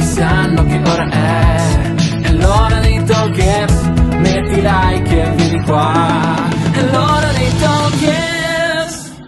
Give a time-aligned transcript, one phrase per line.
[0.00, 3.82] tutti sanno che ora è È l'ora dei talkers
[4.18, 9.18] Metti like e vieni qua È l'ora dei talkers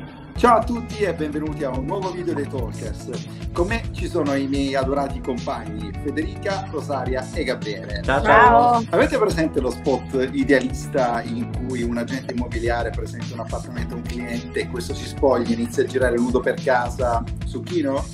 [0.42, 3.10] Ciao a tutti e benvenuti a un nuovo video dei Talkers.
[3.52, 8.02] Con me ci sono i miei adorati compagni Federica, Rosaria e Gabriele.
[8.02, 8.84] Ciao, Ciao.
[8.90, 14.02] Avete presente lo spot idealista in cui un agente immobiliare presenta un appartamento a un
[14.02, 18.04] cliente e questo si spoglia e inizia a girare nudo per casa su Kino?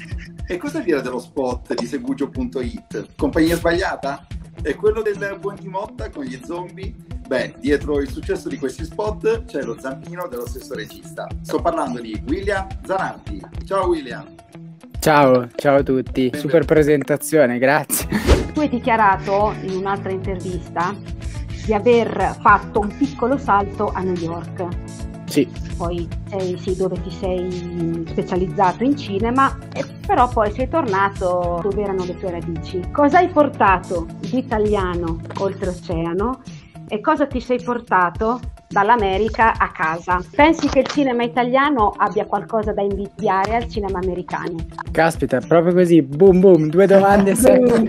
[0.51, 3.09] E cosa dire dello spot di Segugio.it?
[3.17, 4.27] Compagnia sbagliata?
[4.63, 6.95] È quello del buon di Motta con gli zombie?
[7.27, 11.29] Beh, dietro il successo di questi spot c'è lo zampino dello stesso regista.
[11.43, 13.43] Sto parlando di William Zanardi.
[13.67, 14.25] Ciao William!
[14.99, 16.31] ciao, ciao a tutti.
[16.35, 18.09] Super presentazione, grazie.
[18.55, 20.97] Tu hai dichiarato in un'altra intervista
[21.67, 24.67] di aver fatto un piccolo salto a New York.
[25.29, 25.47] Sì,
[25.77, 29.57] Poi sei sì, dove ti sei specializzato in cinema,
[30.07, 32.81] però poi sei tornato dove erano le tue radici.
[32.91, 36.43] Cosa hai portato di italiano oltreoceano
[36.89, 40.21] e cosa ti sei portato dall'America a casa?
[40.35, 44.57] Pensi che il cinema italiano abbia qualcosa da invidiare al cinema americano?
[44.91, 47.85] caspita, proprio così, boom boom, due domande sempre.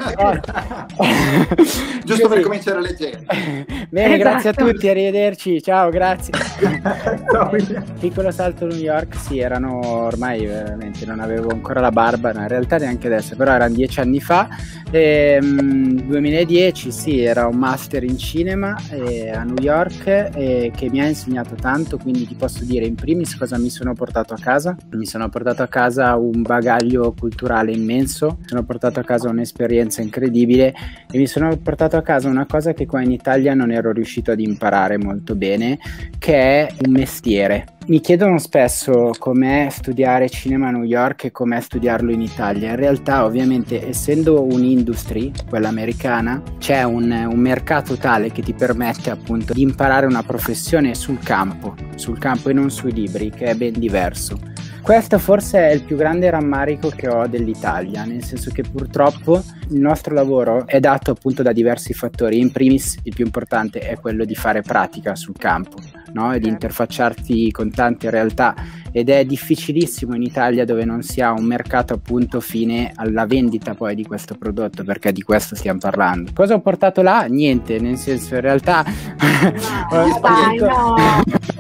[2.04, 2.42] Giusto per Così.
[2.44, 3.26] cominciare leggendo.
[3.90, 4.72] Bene, grazie a Esatto.
[4.72, 6.34] tutti, arrivederci, ciao, grazie.
[8.00, 12.42] Piccolo salto a New York, sì, erano ormai veramente, non avevo ancora la barba, no,
[12.42, 14.48] in realtà neanche adesso, però erano dieci anni fa.
[14.92, 21.02] Ehm, 2010, sì, era un master in cinema eh, a New York eh, che mi
[21.02, 24.76] ha insegnato tanto, quindi ti posso dire in primis cosa mi sono portato a casa.
[24.92, 30.02] Mi sono portato a casa un bagaglio culturale immenso, mi sono portato a casa un'esperienza
[30.02, 30.74] incredibile
[31.10, 34.32] e mi sono portato a casa una cosa che qua in Italia non ero riuscito
[34.32, 35.80] ad imparare molto bene,
[36.18, 37.79] che è un mestiere.
[37.90, 42.70] Mi chiedono spesso com'è studiare cinema a New York e com'è studiarlo in Italia.
[42.70, 49.10] In realtà, ovviamente, essendo un'industria, quella americana, c'è un, un mercato tale che ti permette
[49.10, 53.56] appunto di imparare una professione sul campo, sul campo e non sui libri, che è
[53.56, 54.40] ben diverso.
[54.84, 59.80] Questo forse è il più grande rammarico che ho dell'Italia, nel senso che purtroppo il
[59.80, 62.40] nostro lavoro è dato appunto da diversi fattori.
[62.40, 65.78] In primis, il più importante è quello di fare pratica sul campo,
[66.14, 66.34] no?
[66.34, 68.56] e di interfacciarti con tante realtà.
[68.92, 73.74] Ed è difficilissimo in Italia dove non si ha un mercato appunto fine alla vendita
[73.76, 76.32] poi di questo prodotto, perché di questo stiamo parlando.
[76.34, 77.24] Cosa ho portato là?
[77.26, 78.84] Niente, nel senso in realtà...
[79.40, 80.96] No, dai, no.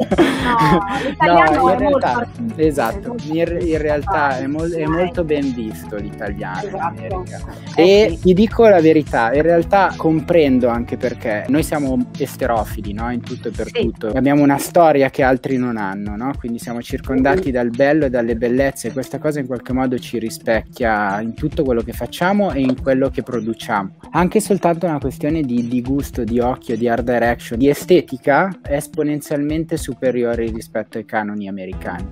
[1.19, 4.87] No, No, in realtà- Esatto, in, in realtà è, mol- è Dai.
[4.87, 7.55] molto ben visto l'italiano in Esatto.
[7.75, 13.09] Eh E ti dico la verità, in realtà comprendo anche perché noi siamo esterofili no?
[13.11, 13.83] in tutto e per Sì.
[13.83, 14.07] tutto.
[14.07, 16.31] Abbiamo una storia che altri non hanno, no?
[16.37, 20.17] quindi siamo circondati dal bello e dalle bellezze e questa cosa in qualche modo ci
[20.19, 23.95] rispecchia in tutto quello che facciamo e in quello che produciamo.
[24.11, 29.77] Anche soltanto una questione di, di gusto, di occhio, di art direction, di estetica esponenzialmente
[29.77, 32.07] superiore rispetto ai canoni americani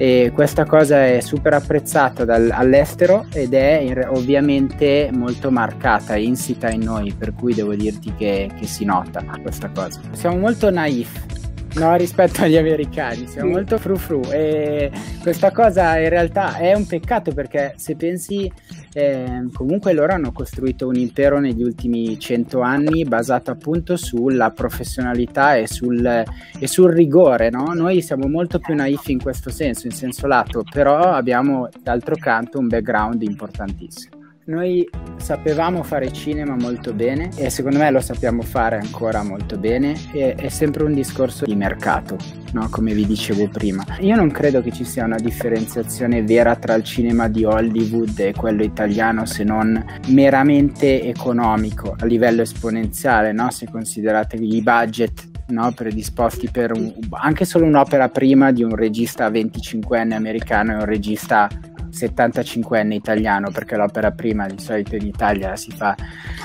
[0.00, 6.80] e questa cosa è super apprezzata dal- all'estero ed è ovviamente molto marcata, insita in
[6.80, 10.00] noi, per cui devo dirti che, che si nota questa cosa.
[10.12, 11.39] Siamo molto naif.
[11.74, 14.90] No, rispetto agli americani, siamo molto frufru e
[15.22, 18.52] questa cosa in realtà è un peccato perché se pensi
[18.92, 25.54] eh, comunque loro hanno costruito un impero negli ultimi cento anni basato appunto sulla professionalità
[25.54, 27.72] e sul, e sul rigore, no?
[27.72, 32.58] Noi siamo molto più naif in questo senso, in senso lato, però abbiamo d'altro canto
[32.58, 34.19] un background importantissimo.
[34.50, 34.84] Noi
[35.18, 40.34] sapevamo fare cinema molto bene e secondo me lo sappiamo fare ancora molto bene e
[40.34, 42.16] è sempre un discorso di mercato,
[42.52, 42.68] no?
[42.68, 43.84] come vi dicevo prima.
[44.00, 48.34] Io non credo che ci sia una differenziazione vera tra il cinema di Hollywood e
[48.36, 53.52] quello italiano se non meramente economico a livello esponenziale, no?
[53.52, 59.28] se considerate i budget no, predisposti per un- anche solo un'opera prima di un regista
[59.28, 61.48] 25enne americano e un regista
[61.90, 65.94] 75enne italiano perché l'opera prima di solito in Italia si fa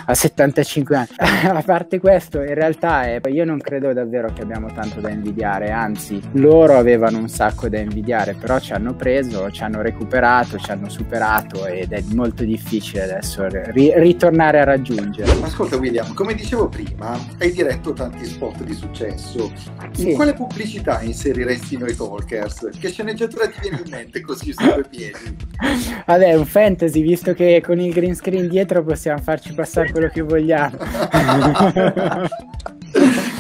[0.06, 1.08] a 75 anni
[1.48, 5.72] a parte questo in realtà è- io non credo davvero che abbiamo tanto da invidiare
[5.72, 10.72] anzi loro avevano un sacco da invidiare però ci hanno preso ci hanno recuperato ci
[10.72, 16.68] hanno superato ed è molto difficile adesso ri- ritornare a raggiungere Ascolta William, come dicevo
[16.68, 19.52] prima, hai diretto tanti spot di successo.
[19.92, 20.10] Sì.
[20.10, 22.70] In quale pubblicità inseriresti noi talkers?
[22.78, 25.35] Che sceneggiatura ti viene in mente così su due piedi?
[26.06, 30.10] Vabbè, è un fantasy, visto che con il green screen dietro possiamo farci passare quello
[30.10, 30.78] che vogliamo.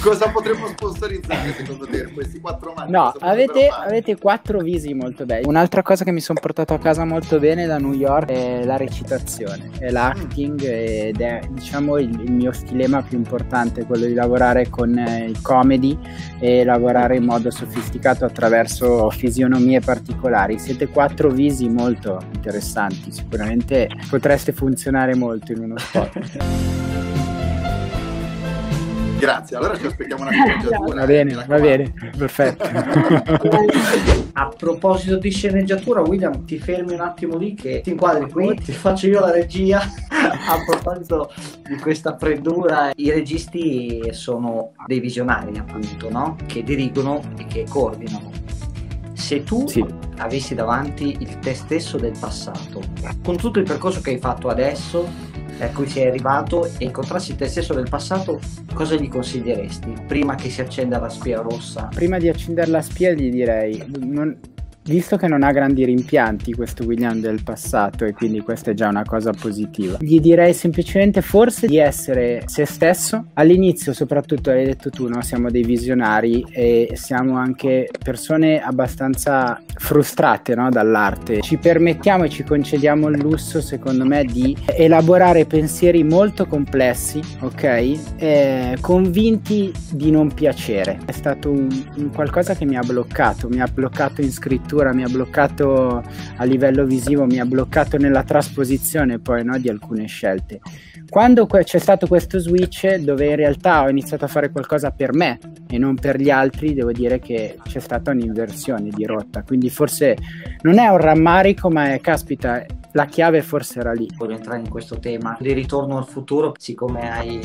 [0.05, 2.91] cosa potremmo sponsorizzare secondo te questi quattro mani?
[2.91, 5.47] No, avete, avete, quattro visi molto belli.
[5.47, 8.77] Un'altra cosa che mi sono portato a casa molto bene da New York è la
[8.77, 10.67] recitazione, è l'acting mm.
[10.69, 15.41] ed è diciamo il, il, mio stilema più importante, quello di lavorare con eh, i
[15.41, 15.97] comedy
[16.39, 20.59] e lavorare in modo sofisticato attraverso fisionomie particolari.
[20.59, 26.83] Siete quattro visi molto interessanti, sicuramente potreste funzionare molto in uno spot.
[29.17, 30.99] Grazie, allora ci aspettiamo una sceneggiatura.
[30.99, 32.63] Va bene, va bene, perfetto.
[34.33, 38.73] A proposito di sceneggiatura, William, ti fermi un attimo lì che ti inquadri qui, ti
[38.73, 39.81] faccio io la regia.
[40.47, 41.31] A proposito
[41.67, 46.35] di questa freddura, i registi sono dei visionari, appunto, no?
[46.45, 48.31] Che dirigono e che coordinano.
[49.13, 49.83] Se tu sì.
[50.17, 52.81] avessi davanti il te stesso del passato,
[53.23, 55.07] con tutto il percorso che hai fatto adesso,
[55.73, 58.39] cui sei arrivato e incontrassi te stesso del passato,
[58.73, 61.89] cosa gli consiglieresti prima che si accenda la spia rossa?
[61.93, 64.37] Prima di accendere la spia gli direi, non,
[64.87, 68.87] Visto che non ha grandi rimpianti questo William del passato e quindi questa è già
[68.87, 73.29] una cosa positiva, gli direi semplicemente forse di essere se stesso.
[73.33, 75.23] All'inizio soprattutto hai detto tu, no?
[75.23, 80.69] siamo dei visionari e siamo anche persone abbastanza frustrate no?
[80.69, 81.41] dall'arte.
[81.41, 87.63] Ci permettiamo e ci concediamo il lusso secondo me di elaborare pensieri molto complessi, ok?
[88.17, 90.99] E convinti di non piacere.
[91.07, 94.93] È stato un, un qualcosa che mi ha bloccato, mi ha bloccato in scrittura scrittura,
[94.93, 96.03] mi ha bloccato
[96.37, 100.59] a livello visivo, mi ha bloccato nella trasposizione poi no, di alcune scelte.
[101.09, 105.13] Quando que- c'è stato questo switch dove in realtà ho iniziato a fare qualcosa per
[105.13, 105.39] me
[105.69, 110.17] e non per gli altri, devo dire che c'è stata un'inversione di rotta, quindi forse
[110.61, 114.09] non è un rammarico, ma è caspita, la chiave forse era lì.
[114.17, 117.39] Voglio entrare in questo tema di ritorno al futuro, siccome hai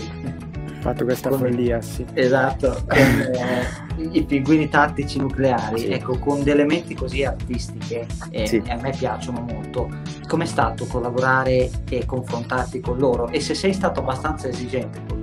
[0.80, 2.04] fatto questa con, follia, sì.
[2.14, 5.86] Esatto, con eh, i pinguini tattici nucleari, sì.
[5.88, 8.62] ecco, con dei elementi così artistiche e, sì.
[8.68, 9.88] a me piacciono molto.
[10.26, 13.28] Com'è stato collaborare e confrontarti con loro?
[13.28, 15.19] E se sei stato abbastanza esigente con loro?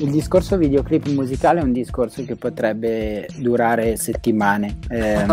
[0.00, 4.76] Il discorso videoclip musicale è un discorso che potrebbe durare settimane.
[4.88, 5.26] Eh,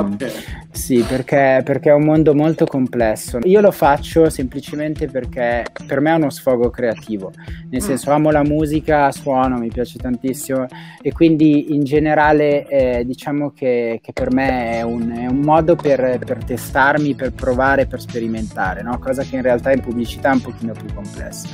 [0.71, 3.39] sì, perché, perché, è un mondo molto complesso.
[3.43, 7.31] Io lo faccio semplicemente perché per me è uno sfogo creativo.
[7.69, 7.85] Nel mm.
[7.85, 10.65] senso, amo la musica, suono, mi piace tantissimo
[10.99, 15.75] e quindi in generale eh, diciamo che, che, per me è un, è un modo
[15.75, 18.97] per, per, testarmi, per provare, per sperimentare, no?
[18.97, 21.47] cosa che in realtà in pubblicità è un pochino più complessa.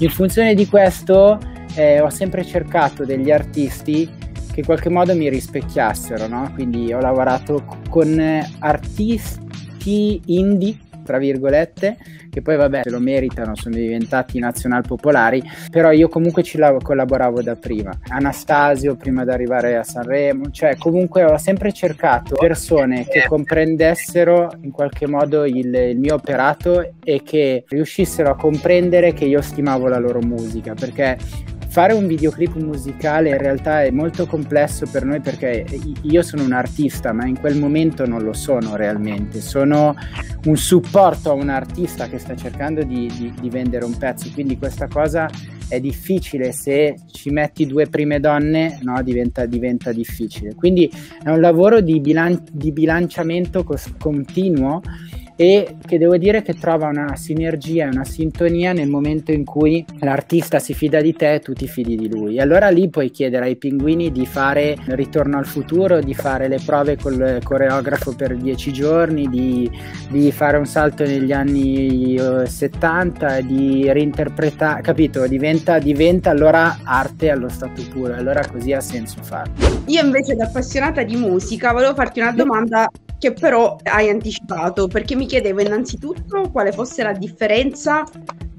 [0.00, 1.38] In funzione di questo
[1.76, 4.08] eh, ho sempre cercato degli artisti
[4.52, 6.50] che in qualche modo mi rispecchiassero, no?
[6.54, 11.96] Quindi ho lavorato con artisti indie tra virgolette,
[12.28, 17.40] che poi vabbè se lo meritano, sono diventati nazional popolari, però io comunque ci collaboravo
[17.42, 17.96] da prima.
[18.08, 24.72] Anastasio prima di arrivare a Sanremo, cioè comunque ho sempre cercato persone che comprendessero in
[24.72, 29.98] qualche modo il, il mio operato e che riuscissero a comprendere che io stimavo la
[29.98, 31.16] loro musica, perché
[31.76, 35.66] fare un videoclip musicale in realtà è molto complesso per noi perché
[36.04, 39.42] io sono un artista, ma in quel momento non lo sono realmente.
[39.42, 39.94] Sono
[40.46, 44.56] un supporto a un artista che sta cercando di, di, di vendere un pezzo, quindi
[44.56, 45.28] questa cosa
[45.68, 50.54] è difficile se ci metti due prime donne, no, diventa, diventa difficile.
[50.54, 50.90] Quindi
[51.22, 54.80] è un lavoro di, bilan- di bilanciamento cos- continuo
[55.36, 60.58] e che devo dire che trova una sinergia una sintonia nel momento in cui l'artista
[60.58, 62.40] si fida di te e tu ti fidi di lui.
[62.40, 66.96] Allora lì puoi chiedere ai pinguini di fare Ritorno al futuro, di fare le prove
[66.96, 69.70] col coreografo per dieci giorni, di,
[70.10, 75.26] di fare un salto negli anni 70, eh, di reinterpretare, capito?
[75.26, 79.52] Diventa, diventa allora arte allo stato puro, allora così ha senso farlo.
[79.86, 85.14] Io invece da appassionata di musica volevo farti una domanda che però hai anticipato perché
[85.14, 88.04] mi chiedevo innanzitutto quale fosse la differenza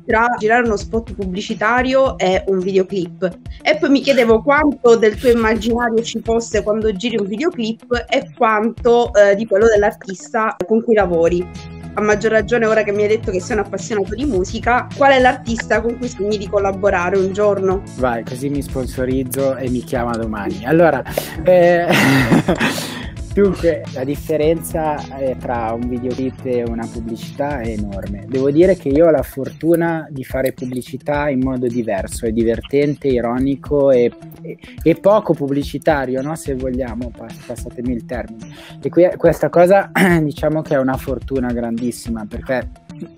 [0.07, 5.29] tra girare uno spot pubblicitario e un videoclip e poi mi chiedevo quanto del tuo
[5.29, 10.95] immaginario ci fosse quando giri un videoclip e quanto eh, di quello dell'artista con cui
[10.95, 11.75] lavori.
[11.95, 15.13] A maggior ragione ora che mi hai detto che sei un appassionato di musica, qual
[15.13, 17.81] è l'artista con cui sogni di collaborare un giorno?
[17.97, 20.63] Vai, così mi sponsorizzo e mi chiama domani.
[20.63, 21.03] Allora,
[21.43, 21.87] eh...
[23.37, 24.95] Dunque, la differenza
[25.37, 28.25] tra un videoclip e una pubblicità è enorme.
[28.27, 33.09] Devo dire che io ho la fortuna di fare pubblicità in modo diverso, è divertente,
[33.09, 36.35] ironico e, e, e poco pubblicitario, no?
[36.35, 37.11] se vogliamo,
[37.45, 38.55] passatemi il termine.
[38.81, 42.67] E qui, questa cosa diciamo che è una fortuna grandissima perché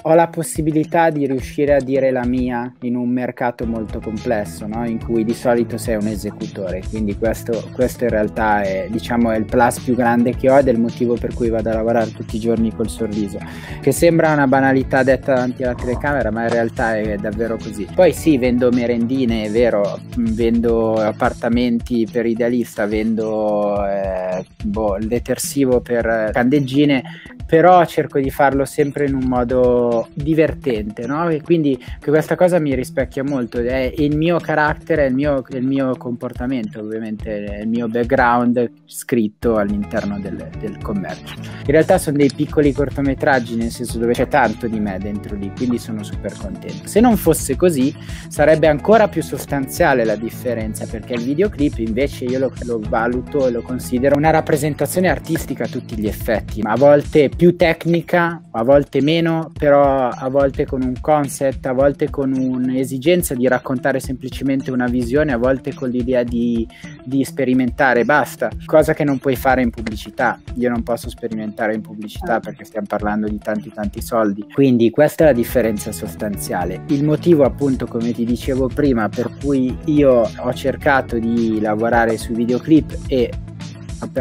[0.02, 4.88] ho la possibilità di riuscire a dire la mia in un mercato molto complesso, no?
[4.88, 9.38] in cui di solito sei un esecutore, quindi questo, questo in realtà è, diciamo, è
[9.38, 12.12] il plus più grande che ho ed è il motivo per cui vado a lavorare
[12.12, 13.40] tutti i giorni col sorriso,
[13.82, 17.88] che sembra una banalità detta davanti alla telecamera, ma in realtà è davvero così.
[17.94, 25.82] Poi sì, vendo merendine, è vero, vendo appartamenti per idealista, vendo eh, boh, il detersivo
[25.82, 27.04] per candeggine,
[27.50, 31.28] però cerco di farlo sempre in un modo divertente, no?
[31.30, 35.96] E quindi questa cosa mi rispecchia molto, è il mio carattere, il mio, il mio
[35.98, 41.34] comportamento, ovviamente il mio background scritto all'interno del, del, commercio.
[41.40, 45.52] In realtà sono dei piccoli cortometraggi, nel senso dove c'è tanto di me dentro lì,
[45.56, 46.88] quindi sono super contento.
[46.88, 47.92] Se non fosse così,
[48.28, 53.50] sarebbe ancora più sostanziale la differenza, perché il videoclip invece io lo, lo valuto e
[53.50, 58.64] lo considero una rappresentazione artistica a tutti gli effetti, ma a volte più tecnica, a
[58.66, 64.72] volte meno, però a volte con un concept, a volte con un'esigenza di raccontare semplicemente
[64.72, 66.68] una visione, a volte con l'idea di,
[67.02, 70.38] di sperimentare, basta, cosa che non puoi fare in pubblicità.
[70.56, 74.46] Io non posso sperimentare in pubblicità perché stiamo parlando di tanti tanti soldi.
[74.52, 76.82] Quindi questa è la differenza sostanziale.
[76.88, 82.36] Il motivo appunto, come ti dicevo prima, per cui io ho cercato di lavorare sui
[82.36, 83.32] videoclip e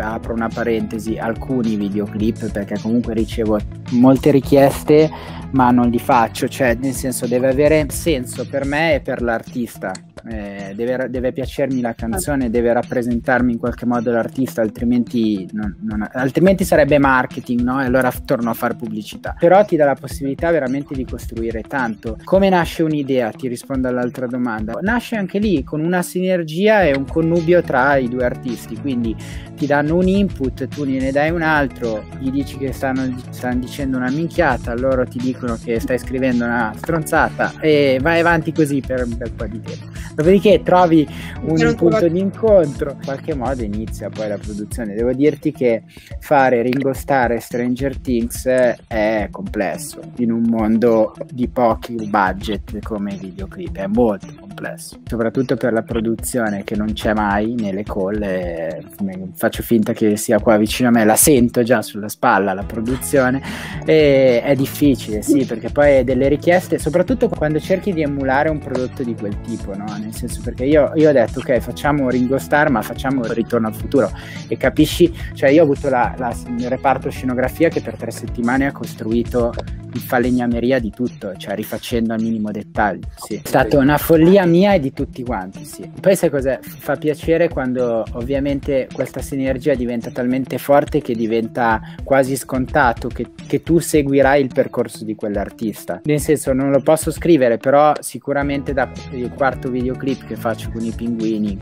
[0.01, 3.59] apro una parentesi, alcuni videoclip perché comunque ricevo
[3.91, 5.11] molte richieste
[5.51, 9.93] ma non li faccio, cioè nel senso deve avere senso per me e per l'artista
[10.29, 16.07] eh, deve, deve, piacermi la canzone, deve rappresentarmi in qualche modo l'artista, altrimenti, non, non,
[16.13, 17.81] altrimenti sarebbe marketing, no?
[17.81, 19.35] E allora torno a fare pubblicità.
[19.39, 22.19] Però ti dà la possibilità veramente di costruire tanto.
[22.25, 23.31] Come nasce un'idea?
[23.31, 24.79] Ti rispondo all'altra domanda.
[24.83, 29.17] Nasce anche lì con una sinergia e un connubio tra i due artisti, quindi
[29.59, 33.97] ti danno un input, tu ne dai un altro, gli dici che stanno, stanno dicendo
[33.97, 39.05] una minchiata, loro ti dicono che stai scrivendo una stronzata e vai avanti così per
[39.05, 39.98] un bel po' di tempo.
[40.19, 41.07] Dopodiché trovi
[41.43, 44.97] un punto di incontro, in qualche modo inizia poi la produzione.
[44.97, 45.85] Devo dirti che
[46.19, 53.13] fare Ringo Starr e Stranger Things è complesso in un mondo di pochi budget come
[53.13, 59.31] i videoclip, è molto complesso, soprattutto per la produzione che non c'è mai nelle call.
[59.35, 63.41] Faccio finta che sia qua vicino a me, la sento già sulla spalla la produzione
[63.85, 69.05] e è difficile, sì, perché poi delle richieste, soprattutto quando cerchi di emulare un prodotto
[69.05, 70.07] di quel tipo, no?
[70.09, 73.75] Nel senso perché io, io, ho detto ok facciamo Ringo Starr ma facciamo Ritorno al
[73.75, 74.11] futuro.
[74.49, 78.67] E capisci, cioè io ho avuto la, la, il reparto scenografia che per tre settimane
[78.67, 79.53] ha costruito
[79.93, 83.09] in falegnameria di tutto, cioè rifacendo al minimo dettaglio.
[83.17, 83.37] Sì.
[83.37, 85.65] È stata una follia mia e di tutti quanti.
[85.65, 85.91] Sì.
[86.01, 86.59] Poi sai cos'è?
[86.61, 93.63] Fa piacere quando ovviamente questa sinergia diventa talmente forte che diventa quasi scontato che, che
[93.63, 96.01] tu seguirai il percorso di quell'artista.
[96.05, 100.85] Nel senso, non lo posso scrivere, però sicuramente da il quarto videoclip che faccio con
[100.85, 101.59] i pinguini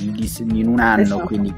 [0.00, 1.26] in un anno, esatto.
[1.26, 1.54] quindi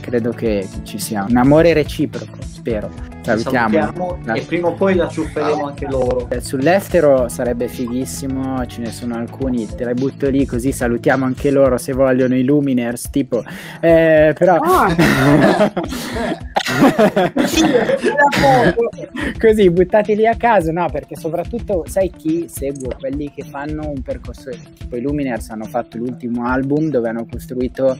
[0.00, 2.90] credo che ci sia un amore reciproco, spero.
[3.22, 3.78] Salutiamo.
[3.78, 6.28] Salutiamo e prima o poi la ciufferemo anche loro.
[6.28, 11.50] Eh, sull'estero sarebbe fighissimo, ce ne sono alcuni, te la butto lì così salutiamo anche
[11.50, 13.44] loro se vogliono i Luminers, tipo.
[13.80, 14.56] Eh, però...
[14.56, 14.92] Oh.
[19.38, 22.94] così buttati lì a caso, no, perché soprattutto sai chi seguo?
[22.98, 27.98] Quelli che fanno un percorso, tipo i Luminers hanno fatto l'ultimo album dove hanno costruito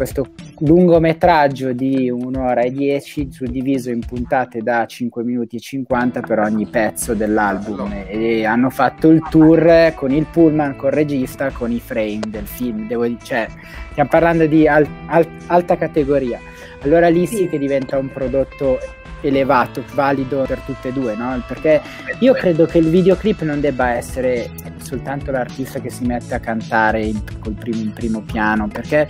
[0.00, 6.38] questo lungometraggio di un'ora e dieci suddiviso in puntate da 5 minuti e 50 per
[6.38, 11.50] ogni pezzo dell'album e, e hanno fatto il tour con il pullman, con il regista,
[11.50, 13.46] con i frame del film, devo dire, cioè,
[13.90, 16.40] stiamo parlando di al, al, alta categoria.
[16.82, 18.78] Allora lì sì che diventa un prodotto
[19.20, 21.42] elevato, valido per tutte e due, no?
[21.46, 21.80] Perché
[22.20, 27.04] io credo che il videoclip non debba essere soltanto l'artista che si mette a cantare
[27.04, 29.08] in, col primo, in primo piano, perché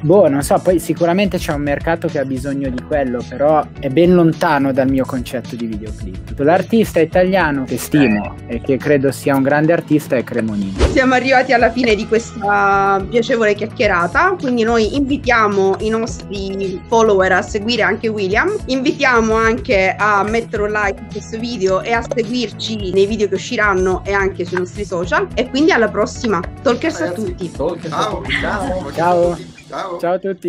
[0.00, 3.88] boh, non so, poi sicuramente c'è un mercato che ha bisogno di quello, però è
[3.88, 6.38] ben lontano dal mio concetto di videoclip.
[6.38, 10.74] L'artista italiano che stimo e che credo sia un grande artista è Cremonini.
[10.92, 17.42] Siamo arrivati alla fine di questa piacevole chiacchierata, quindi noi invitiamo i nostri follower a
[17.42, 22.92] seguire anche William, invitiamo anche a mettere un like a questo video e a seguirci
[22.92, 26.40] nei video che usciranno e anche sui nostri social e quindi alla prossima.
[26.62, 27.50] Talkers Ragazzi, a tutti.
[27.50, 28.00] Talkers ciao.
[28.00, 28.32] a tutti.
[28.40, 28.92] Ciao.
[28.92, 29.57] ciao.
[29.68, 29.98] Ciao.
[29.98, 30.46] Ciao a tutti.